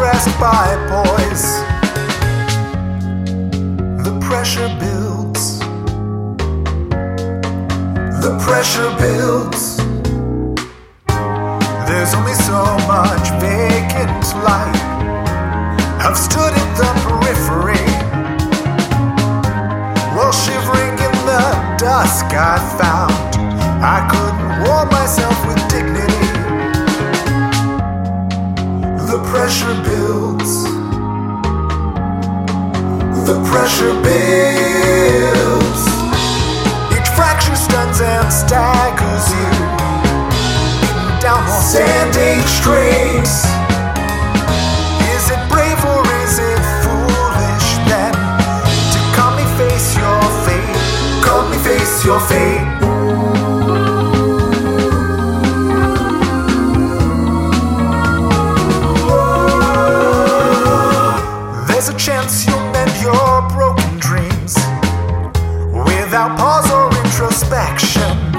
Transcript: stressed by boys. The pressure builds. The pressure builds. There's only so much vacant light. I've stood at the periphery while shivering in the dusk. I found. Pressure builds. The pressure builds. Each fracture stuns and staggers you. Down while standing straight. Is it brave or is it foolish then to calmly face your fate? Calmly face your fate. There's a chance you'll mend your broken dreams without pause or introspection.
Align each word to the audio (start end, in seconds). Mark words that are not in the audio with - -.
stressed 0.00 0.40
by 0.40 0.66
boys. 0.88 1.42
The 4.02 4.18
pressure 4.26 4.70
builds. 4.80 5.58
The 8.24 8.32
pressure 8.42 8.90
builds. 8.96 9.76
There's 11.86 12.14
only 12.14 12.32
so 12.32 12.62
much 12.88 13.28
vacant 13.44 14.24
light. 14.42 14.80
I've 16.00 16.16
stood 16.16 16.54
at 16.62 16.70
the 16.80 16.90
periphery 17.04 17.86
while 20.16 20.32
shivering 20.32 20.94
in 20.94 21.14
the 21.28 21.76
dusk. 21.76 22.24
I 22.32 22.56
found. 22.80 23.19
Pressure 29.50 29.82
builds. 29.82 30.62
The 33.26 33.34
pressure 33.50 33.94
builds. 34.06 35.82
Each 36.94 37.10
fracture 37.18 37.56
stuns 37.56 38.00
and 38.00 38.32
staggers 38.32 39.26
you. 39.34 39.50
Down 41.20 41.42
while 41.48 41.62
standing 41.62 42.46
straight. 42.46 43.26
Is 45.10 45.24
it 45.34 45.42
brave 45.50 45.82
or 45.82 46.06
is 46.22 46.38
it 46.38 46.62
foolish 46.86 47.68
then 47.90 48.14
to 48.92 49.00
calmly 49.18 49.48
face 49.58 49.96
your 49.98 50.22
fate? 50.46 51.24
Calmly 51.24 51.58
face 51.58 52.04
your 52.04 52.20
fate. 52.20 52.80
There's 61.80 61.94
a 61.94 61.96
chance 61.96 62.46
you'll 62.46 62.60
mend 62.72 62.92
your 63.00 63.40
broken 63.48 63.98
dreams 63.98 64.54
without 65.72 66.36
pause 66.36 66.70
or 66.70 66.94
introspection. 67.06 68.29